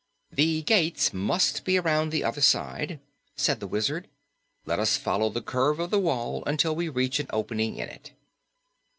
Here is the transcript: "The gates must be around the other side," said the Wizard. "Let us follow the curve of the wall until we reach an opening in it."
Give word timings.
"The 0.31 0.63
gates 0.63 1.13
must 1.13 1.63
be 1.63 1.77
around 1.77 2.09
the 2.09 2.23
other 2.23 2.41
side," 2.41 2.99
said 3.35 3.59
the 3.59 3.67
Wizard. 3.67 4.07
"Let 4.65 4.79
us 4.79 4.97
follow 4.97 5.29
the 5.29 5.43
curve 5.43 5.79
of 5.79 5.91
the 5.91 5.99
wall 5.99 6.43
until 6.47 6.73
we 6.75 6.89
reach 6.89 7.19
an 7.19 7.27
opening 7.29 7.75
in 7.75 7.87
it." 7.87 8.11